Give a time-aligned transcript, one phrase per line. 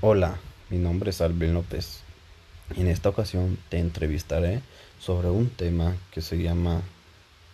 [0.00, 0.36] Hola,
[0.70, 2.02] mi nombre es Alvin López.
[2.76, 4.60] En esta ocasión te entrevistaré
[4.98, 6.82] sobre un tema que se llama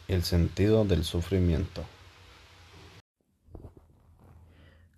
[0.09, 1.85] el sentido del sufrimiento.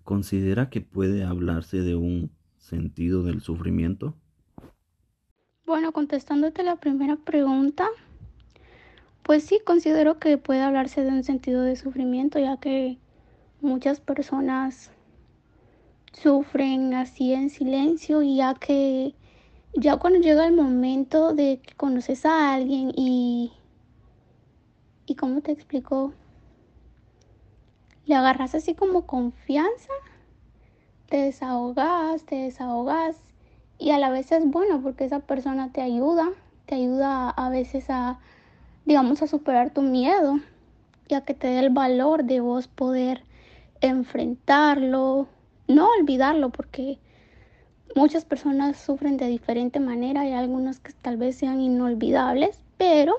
[0.05, 4.15] ¿Considera que puede hablarse de un sentido del sufrimiento?
[5.67, 7.89] Bueno, contestándote la primera pregunta,
[9.25, 12.99] pues sí, considero que puede hablarse de un sentido de sufrimiento, ya que
[13.61, 14.91] muchas personas
[16.23, 19.15] sufren así en silencio y ya que
[19.75, 23.53] ya cuando llega el momento de que conoces a alguien y
[25.07, 26.13] y cómo te explico
[28.07, 29.93] le agarras así como confianza
[31.09, 33.17] te desahogas te desahogas
[33.79, 36.31] y a la vez es bueno porque esa persona te ayuda
[36.67, 38.21] te ayuda a veces a
[38.85, 40.39] digamos a superar tu miedo
[41.09, 43.25] y a que te dé el valor de vos poder
[43.81, 45.27] enfrentarlo
[45.75, 46.99] no olvidarlo porque
[47.95, 53.17] muchas personas sufren de diferente manera y algunas que tal vez sean inolvidables, pero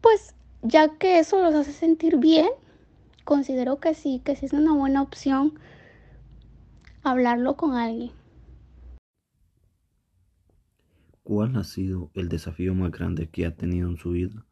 [0.00, 2.48] pues ya que eso los hace sentir bien,
[3.24, 5.58] considero que sí, que sí es una buena opción
[7.02, 8.10] hablarlo con alguien.
[11.22, 14.46] ¿Cuál ha sido el desafío más grande que ha tenido en su vida?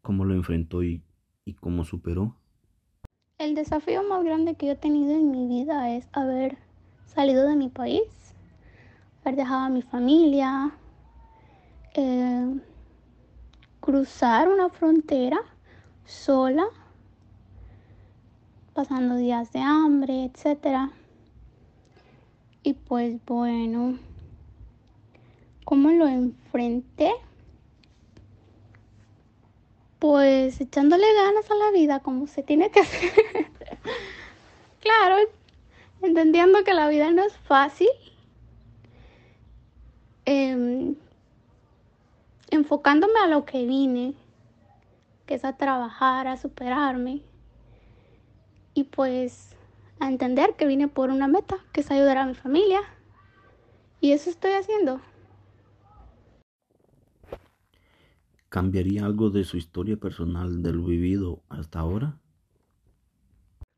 [0.00, 1.02] ¿Cómo lo enfrentó y,
[1.44, 2.36] y cómo superó?
[3.38, 6.56] El desafío más grande que yo he tenido en mi vida es haber
[7.04, 8.00] salido de mi país,
[9.20, 10.72] haber dejado a mi familia,
[11.92, 12.58] eh,
[13.80, 15.36] cruzar una frontera
[16.06, 16.64] sola,
[18.72, 20.90] pasando días de hambre, etc.
[22.62, 23.98] Y pues bueno,
[25.66, 27.12] ¿cómo lo enfrenté?
[29.98, 33.12] Pues echándole ganas a la vida como se tiene que hacer.
[34.80, 35.16] claro,
[36.02, 37.88] entendiendo que la vida no es fácil.
[40.26, 40.94] Eh,
[42.50, 44.14] enfocándome a lo que vine,
[45.26, 47.22] que es a trabajar, a superarme.
[48.74, 49.56] Y pues
[50.00, 52.80] a entender que vine por una meta, que es ayudar a mi familia.
[54.00, 55.00] Y eso estoy haciendo.
[58.48, 62.18] ¿Cambiaría algo de su historia personal del vivido hasta ahora?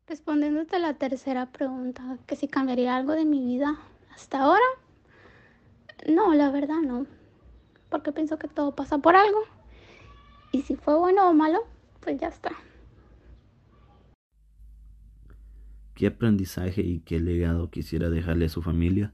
[0.06, 3.78] Respondiéndote a la tercera pregunta, que si cambiaría algo de mi vida
[4.14, 4.64] hasta ahora,
[6.08, 7.06] no, la verdad no,
[7.88, 9.40] porque pienso que todo pasa por algo
[10.52, 11.60] y si fue bueno o malo,
[12.00, 12.52] pues ya está.
[15.94, 19.12] ¿Qué aprendizaje y qué legado quisiera dejarle a su familia?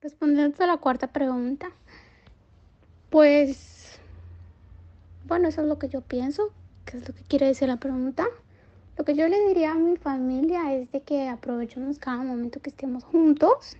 [0.00, 1.72] Respondiendo a la cuarta pregunta,
[3.10, 3.81] pues
[5.26, 6.52] bueno, eso es lo que yo pienso,
[6.84, 8.26] que es lo que quiere decir la pregunta.
[8.96, 12.70] Lo que yo le diría a mi familia es de que aprovechemos cada momento que
[12.70, 13.76] estemos juntos,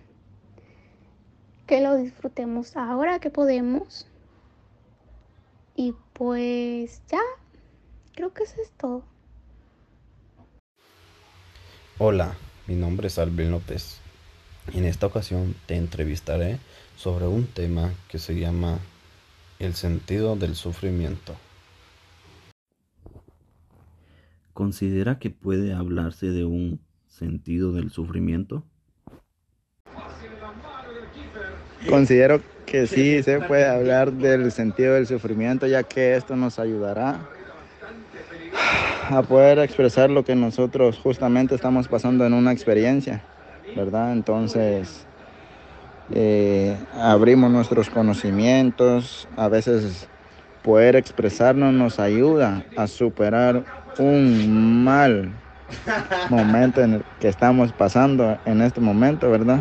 [1.67, 4.07] que lo disfrutemos ahora que podemos.
[5.75, 7.21] Y pues ya,
[8.15, 9.03] creo que eso es todo.
[11.99, 12.35] Hola,
[12.67, 13.99] mi nombre es Alvin López.
[14.73, 16.59] En esta ocasión te entrevistaré
[16.95, 18.79] sobre un tema que se llama
[19.65, 21.35] el sentido del sufrimiento.
[24.53, 28.63] ¿Considera que puede hablarse de un sentido del sufrimiento?
[31.89, 37.27] Considero que sí se puede hablar del sentido del sufrimiento, ya que esto nos ayudará
[39.09, 43.23] a poder expresar lo que nosotros justamente estamos pasando en una experiencia,
[43.75, 44.13] ¿verdad?
[44.13, 45.05] Entonces,
[46.11, 50.07] eh, abrimos nuestros conocimientos, a veces
[50.61, 53.63] poder expresarnos nos ayuda a superar
[53.97, 55.33] un mal
[56.29, 59.59] momento en el que estamos pasando en este momento, ¿verdad?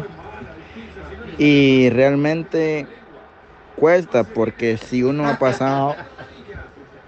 [1.38, 2.88] Y realmente
[3.74, 5.96] cuesta porque si uno ha pasado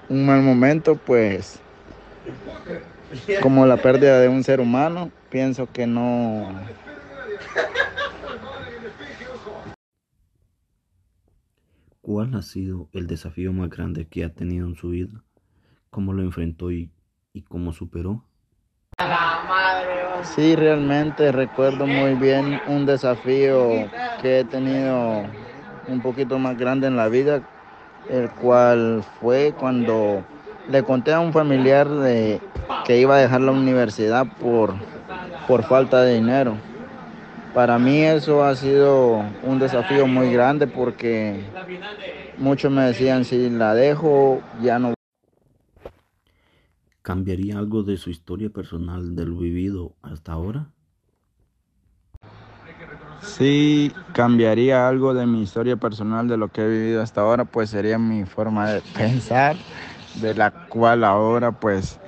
[0.09, 1.61] un mal momento, pues
[3.43, 6.49] como la pérdida de un ser humano, pienso que no
[12.05, 15.25] ¿Cuál ha sido el desafío más grande que ha tenido en su vida?
[15.89, 16.91] ¿Cómo lo enfrentó y,
[17.33, 18.27] y cómo superó?
[20.37, 23.89] Sí, realmente recuerdo muy bien un desafío
[24.21, 25.23] que he tenido
[25.89, 27.41] un poquito más grande en la vida,
[28.11, 30.23] el cual fue cuando
[30.69, 32.39] le conté a un familiar de
[32.85, 34.75] que iba a dejar la universidad por,
[35.49, 36.59] por falta de dinero.
[37.55, 41.41] Para mí eso ha sido un desafío muy grande porque
[42.37, 44.93] muchos me decían si la dejo ya no.
[47.03, 50.67] ¿Cambiaría algo de su historia personal del vivido hasta ahora?
[53.23, 57.71] Si cambiaría algo de mi historia personal de lo que he vivido hasta ahora, pues
[57.71, 59.55] sería mi forma de pensar,
[60.21, 62.01] de la cual ahora pues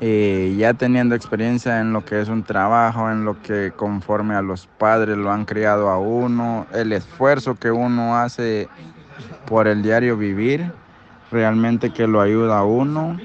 [0.00, 4.42] eh, ya teniendo experiencia en lo que es un trabajo, en lo que conforme a
[4.42, 8.68] los padres lo han criado a uno, el esfuerzo que uno hace
[9.46, 10.72] por el diario vivir,
[11.30, 13.16] realmente que lo ayuda a uno.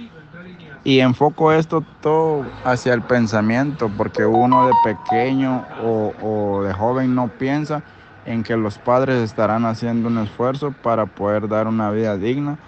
[0.83, 7.13] Y enfoco esto todo hacia el pensamiento, porque uno de pequeño o, o de joven
[7.13, 7.83] no piensa
[8.25, 12.59] en que los padres estarán haciendo un esfuerzo para poder dar una vida digna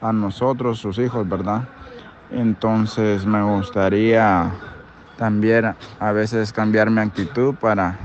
[0.00, 1.68] a nosotros, sus hijos, ¿verdad?
[2.32, 4.50] Entonces me gustaría
[5.18, 7.98] también a veces cambiar mi actitud para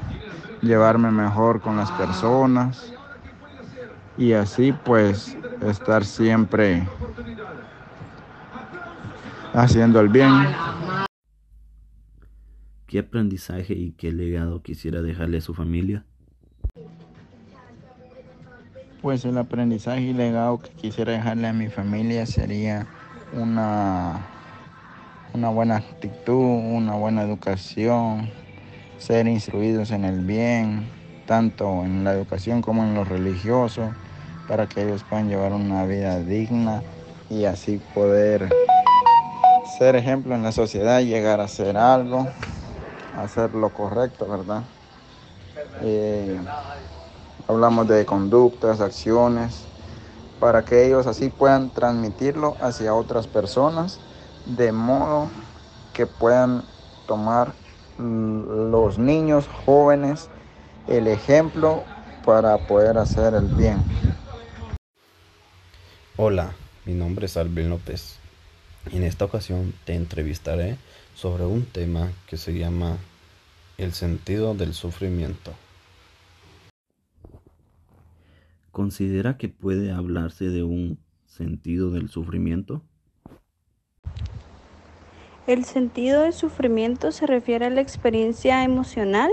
[0.61, 2.93] llevarme mejor con las personas
[4.17, 6.83] y así pues estar siempre
[9.53, 10.31] haciendo el bien.
[12.85, 16.05] ¿Qué aprendizaje y qué legado quisiera dejarle a su familia?
[19.01, 22.87] Pues el aprendizaje y legado que quisiera dejarle a mi familia sería
[23.31, 24.27] una,
[25.33, 28.29] una buena actitud, una buena educación,
[28.97, 30.89] ser instruidos en el bien,
[31.25, 33.93] tanto en la educación como en lo religioso,
[34.47, 36.83] para que ellos puedan llevar una vida digna
[37.29, 38.49] y así poder
[39.77, 42.27] ser ejemplo en la sociedad, llegar a hacer algo,
[43.17, 44.63] hacer lo correcto, ¿verdad?
[45.81, 46.39] Eh,
[47.47, 49.67] hablamos de conductas, acciones,
[50.39, 53.99] para que ellos así puedan transmitirlo hacia otras personas,
[54.45, 55.29] de modo
[55.93, 56.63] que puedan
[57.07, 57.53] tomar
[57.97, 60.29] los niños jóvenes
[60.87, 61.83] el ejemplo
[62.23, 63.83] para poder hacer el bien.
[66.15, 66.53] Hola,
[66.85, 68.17] mi nombre es Albin López.
[68.91, 70.77] En esta ocasión te entrevistaré
[71.15, 72.97] sobre un tema que se llama
[73.77, 75.51] el sentido del sufrimiento.
[78.77, 82.83] ¿Considera que puede hablarse de un sentido del sufrimiento?
[85.47, 89.31] El sentido del sufrimiento se refiere a la experiencia emocional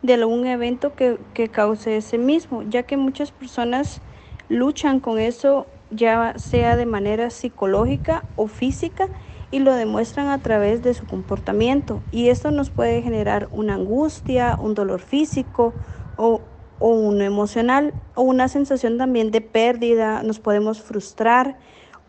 [0.00, 4.00] de algún evento que, que cause ese mismo, ya que muchas personas
[4.48, 9.10] luchan con eso ya sea de manera psicológica o física
[9.50, 12.00] y lo demuestran a través de su comportamiento.
[12.12, 15.74] Y esto nos puede generar una angustia, un dolor físico
[16.16, 16.40] o
[16.78, 21.58] o uno emocional o una sensación también de pérdida, nos podemos frustrar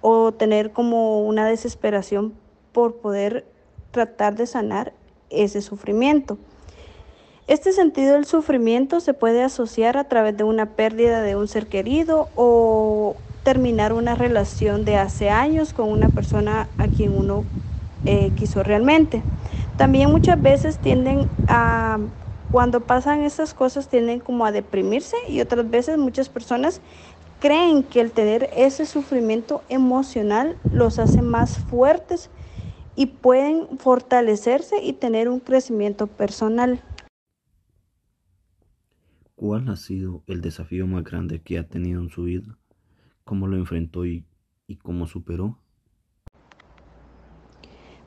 [0.01, 2.33] o tener como una desesperación
[2.71, 3.45] por poder
[3.91, 4.93] tratar de sanar
[5.29, 6.37] ese sufrimiento.
[7.47, 11.67] Este sentido del sufrimiento se puede asociar a través de una pérdida de un ser
[11.67, 17.45] querido o terminar una relación de hace años con una persona a quien uno
[18.05, 19.23] eh, quiso realmente.
[19.77, 21.99] También muchas veces tienden a
[22.51, 26.81] cuando pasan esas cosas tienden como a deprimirse y otras veces muchas personas
[27.39, 32.29] creen que el tener ese sufrimiento emocional los hace más fuertes
[32.95, 36.81] y pueden fortalecerse y tener un crecimiento personal.
[39.35, 42.57] ¿Cuál ha sido el desafío más grande que ha tenido en su vida?
[43.23, 44.25] ¿Cómo lo enfrentó y
[44.81, 45.59] cómo superó?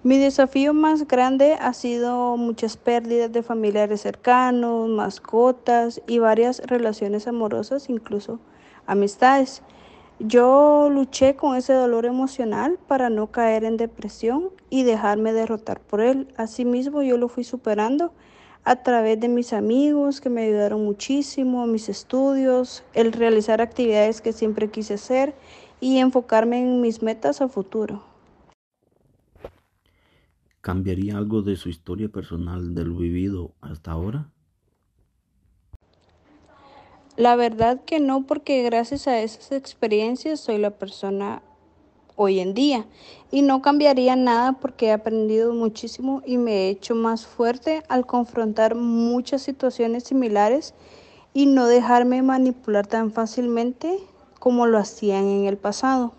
[0.03, 7.29] Mi desafío más grande ha sido muchas pérdidas de familiares cercanos, mascotas y varias relaciones
[7.29, 8.39] amorosas, incluso
[8.87, 9.63] amistades.
[10.19, 16.01] Yo luché con ese dolor emocional para no caer en depresión y dejarme derrotar por
[16.01, 16.29] él.
[16.39, 18.15] Asimismo, yo lo fui superando
[18.65, 24.33] a través de mis amigos que me ayudaron muchísimo, mis estudios, el realizar actividades que
[24.33, 25.35] siempre quise hacer
[25.79, 28.10] y enfocarme en mis metas a futuro.
[30.61, 34.31] ¿Cambiaría algo de su historia personal de lo vivido hasta ahora?
[37.17, 41.43] La verdad que no, porque gracias a esas experiencias soy la persona
[42.17, 42.85] hoy en día
[43.31, 48.05] y no cambiaría nada porque he aprendido muchísimo y me he hecho más fuerte al
[48.05, 50.75] confrontar muchas situaciones similares
[51.33, 53.99] y no dejarme manipular tan fácilmente
[54.39, 56.13] como lo hacían en el pasado.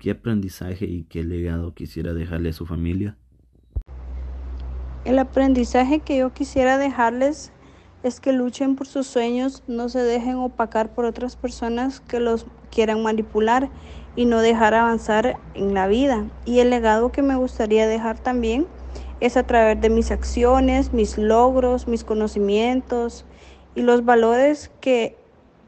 [0.00, 3.18] ¿Qué aprendizaje y qué legado quisiera dejarle a su familia?
[5.04, 7.52] El aprendizaje que yo quisiera dejarles
[8.02, 12.46] es que luchen por sus sueños, no se dejen opacar por otras personas que los
[12.70, 13.68] quieran manipular
[14.16, 16.26] y no dejar avanzar en la vida.
[16.46, 18.66] Y el legado que me gustaría dejar también
[19.20, 23.26] es a través de mis acciones, mis logros, mis conocimientos
[23.74, 25.18] y los valores que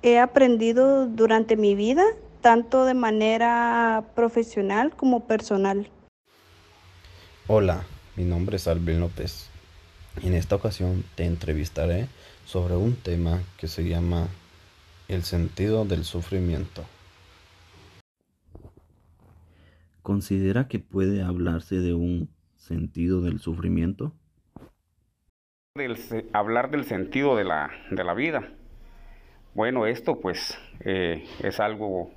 [0.00, 2.02] he aprendido durante mi vida
[2.42, 5.88] tanto de manera profesional como personal.
[7.46, 7.84] Hola,
[8.16, 9.48] mi nombre es Albin López.
[10.22, 12.08] En esta ocasión te entrevistaré
[12.44, 14.28] sobre un tema que se llama
[15.08, 16.84] el sentido del sufrimiento.
[20.02, 24.12] ¿Considera que puede hablarse de un sentido del sufrimiento?
[26.34, 28.52] hablar del sentido de la, de la vida.
[29.54, 32.10] Bueno, esto pues eh, es algo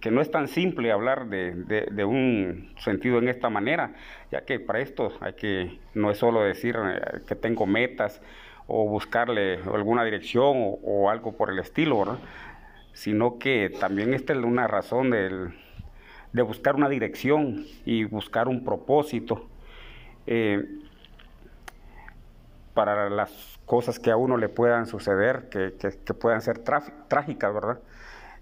[0.00, 3.94] que, no es tan simple hablar de, un sentido en esta manera,
[4.30, 8.20] ya que para esto hay que, no es solo decir eh, que tengo metas
[8.66, 12.18] o buscarle alguna dirección o, algo por el estilo, ¿verdad?
[12.92, 15.54] sino que también esta es una razón del,
[16.32, 19.48] de buscar una dirección y buscar un propósito.
[20.26, 20.62] Eh,
[22.74, 27.80] para las cosas que a uno le puedan suceder, que, que, puedan ser trágicas, ¿verdad?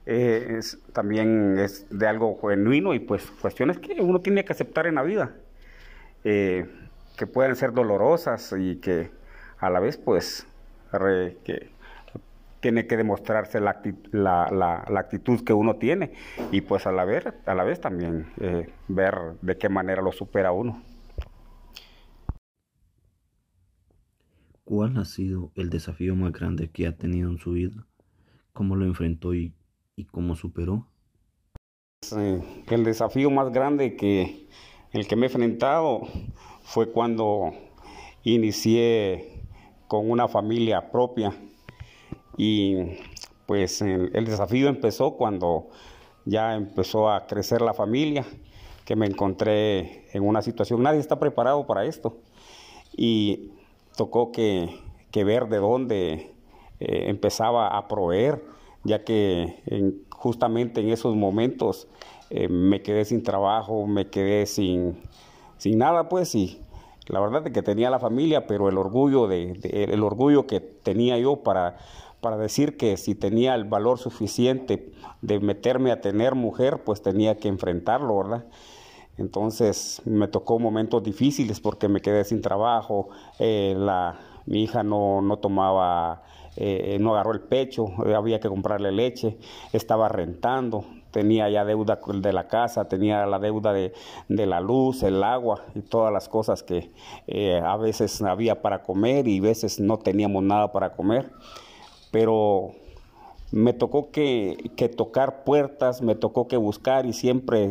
[0.07, 4.87] Eh, es, también es de algo genuino y pues cuestiones que uno tiene que aceptar
[4.87, 5.35] en la vida,
[6.25, 6.66] eh,
[7.16, 9.11] que pueden ser dolorosas y que
[9.59, 10.47] a la vez pues
[11.45, 11.71] que
[12.61, 13.80] tiene que demostrarse la,
[14.12, 16.12] la, la, actitud que uno tiene
[16.52, 20.12] y pues a la vez, a la vez también eh, ver de qué manera lo
[20.12, 20.83] supera uno.
[24.64, 27.87] ¿Cuál ha sido el desafío más grande que ha tenido en su vida?
[28.52, 29.54] ¿Cómo lo enfrentó y,
[30.07, 30.87] cómo superó?
[32.12, 34.49] el desafío más grande que
[34.92, 36.00] el que me he enfrentado
[36.62, 37.52] fue cuando
[38.25, 39.45] inicié
[39.87, 41.35] con una familia propia
[42.37, 42.76] y
[43.47, 45.69] pues el, desafío empezó cuando
[46.25, 48.25] ya empezó a crecer la familia,
[48.85, 52.19] que me encontré en una situación, nadie está preparado para esto
[52.97, 53.50] y
[53.97, 54.71] tocó que,
[55.12, 56.33] ver de dónde
[56.78, 58.42] eh, empezaba a proveer,
[58.84, 61.88] ya que justamente en esos momentos
[62.30, 65.00] eh, me quedé sin trabajo, me quedé sin,
[65.58, 66.60] sin nada, pues, y
[67.06, 69.58] la verdad es que tenía la familia, pero el orgullo, de,
[69.90, 71.76] el orgullo que tenía yo para,
[72.20, 77.37] para decir que si tenía el valor suficiente de meterme a tener mujer, pues tenía
[77.37, 78.44] que enfrentarlo, ¿verdad?
[79.16, 83.08] Entonces me tocó momentos difíciles porque me quedé sin trabajo,
[83.38, 86.22] eh, la, mi hija no, no tomaba,
[86.57, 89.38] eh, no agarró el pecho, había que comprarle leche,
[89.73, 93.92] estaba rentando, tenía ya deuda de la casa, tenía la deuda de,
[94.28, 96.90] de la luz, el agua y todas las cosas que
[97.26, 101.30] eh, a veces había para comer y veces no teníamos nada para comer.
[102.11, 102.73] Pero
[103.52, 107.69] me tocó que, que, tocar puertas, me tocó que buscar y siempre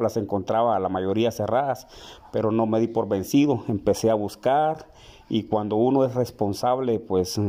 [0.00, 1.86] las encontraba la mayoría cerradas,
[2.32, 4.88] pero no me di por vencido, empecé a buscar
[5.28, 7.40] y cuando uno es responsable, pues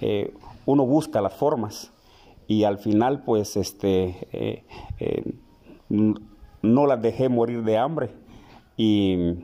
[0.00, 0.34] eh,
[0.66, 1.92] uno busca las formas
[2.46, 4.64] y al final pues este eh,
[5.00, 5.24] eh,
[5.88, 8.10] no las dejé morir de hambre
[8.76, 9.34] y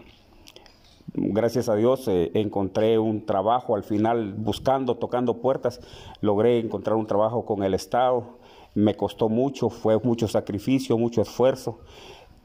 [1.15, 5.81] gracias a Dios encontré un trabajo al final buscando, tocando puertas,
[6.21, 8.39] logré encontrar un trabajo con el Estado,
[8.75, 11.81] me costó mucho, fue mucho sacrificio, mucho esfuerzo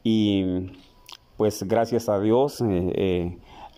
[0.04, 0.72] y
[1.38, 2.62] pues gracias a Dios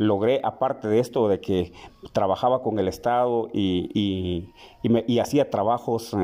[0.01, 1.73] logré, aparte de esto, de que
[2.11, 4.49] trabajaba con el Estado y,
[4.83, 6.15] y, hacía trabajos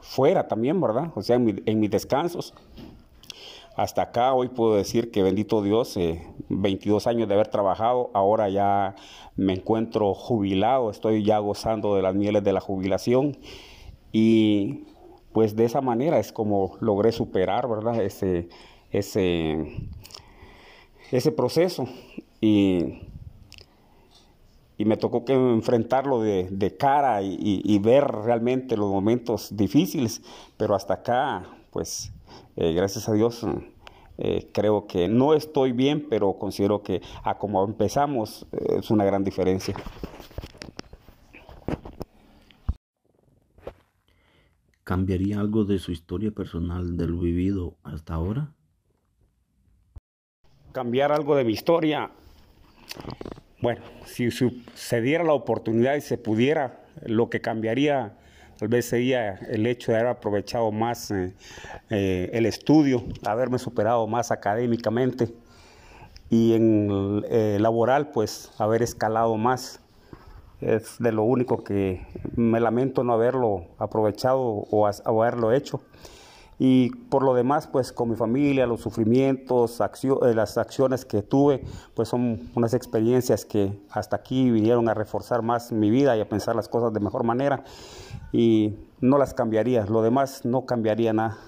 [0.00, 1.10] fuera también, ¿verdad?
[1.16, 2.54] O sea, en, mis descansos
[3.76, 5.98] hasta acá hoy puedo decir que bendito Dios,
[6.48, 8.94] 22 eh, años de haber trabajado, ahora ya
[9.36, 13.38] me encuentro jubilado, estoy ya gozando de las mieles de la jubilación
[14.12, 14.84] y
[15.32, 18.02] pues de esa manera es como logré superar, ¿verdad?
[18.02, 18.48] Ese,
[18.90, 19.88] ese,
[21.10, 21.86] ese proceso
[22.40, 23.02] y,
[24.78, 30.22] y me tocó que enfrentarlo de, cara y, y ver realmente los momentos difíciles,
[30.56, 32.12] pero hasta acá pues
[32.56, 33.46] eh, gracias a Dios
[34.18, 39.04] eh, creo que no estoy bien, pero considero que a como empezamos eh, es una
[39.04, 39.74] gran diferencia.
[44.84, 48.52] ¿Cambiaría algo de su historia personal de lo vivido hasta ahora?
[50.72, 52.10] Cambiar algo de mi historia.
[53.60, 58.14] Bueno, si se diera la oportunidad y se pudiera, lo que cambiaría
[58.60, 61.32] Tal vez sería el hecho de haber aprovechado más eh,
[61.88, 65.34] eh, el estudio, haberme superado más académicamente
[66.28, 69.80] y en eh, laboral pues haber escalado más.
[70.60, 72.06] Es de lo único que
[72.36, 75.80] me lamento no haberlo aprovechado o haberlo hecho.
[76.62, 81.64] Y por lo demás, pues con mi familia, los sufrimientos, eh, las acciones que tuve,
[81.94, 86.28] pues son unas experiencias que hasta aquí vinieron a reforzar más mi vida y a
[86.28, 87.64] pensar las cosas de mejor manera.
[88.30, 91.38] Y no las cambiaría, lo demás no cambiaría nada.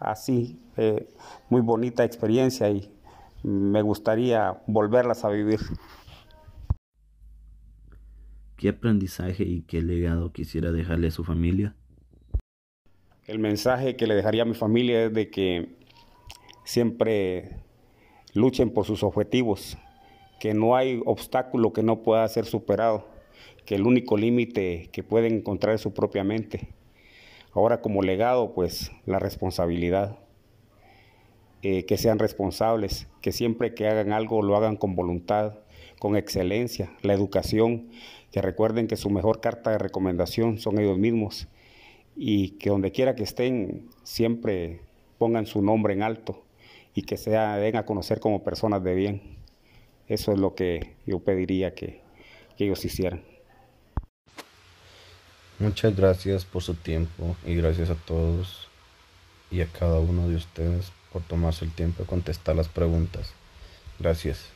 [0.00, 1.08] Así, eh,
[1.48, 2.92] muy bonita experiencia y
[3.44, 5.60] me gustaría volverlas a vivir.
[8.56, 11.76] ¿Qué aprendizaje y qué legado quisiera dejarle a su familia?
[13.26, 15.66] El mensaje que le dejaría a mi familia es de que
[16.62, 17.56] siempre
[18.34, 19.76] luchen por sus objetivos,
[20.38, 23.08] que no hay obstáculo que no pueda ser superado,
[23.64, 26.68] que el único límite que pueden encontrar es su propia mente.
[27.52, 30.20] Ahora como legado, pues la responsabilidad,
[31.62, 35.58] eh, que sean responsables, que siempre que hagan algo lo hagan con voluntad,
[35.98, 37.88] con excelencia, la educación,
[38.30, 41.48] que recuerden que su mejor carta de recomendación son ellos mismos
[42.16, 44.80] y que donde quiera que estén siempre
[45.18, 46.42] pongan su nombre en alto
[46.94, 49.36] y que se den a conocer como personas de bien.
[50.08, 52.00] Eso es lo que yo pediría que,
[52.56, 53.22] que ellos hicieran.
[55.58, 58.68] Muchas gracias por su tiempo y gracias a todos
[59.50, 63.32] y a cada uno de ustedes por tomarse el tiempo de contestar las preguntas.
[63.98, 64.55] Gracias.